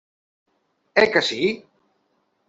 [1.01, 1.51] Eh que sí?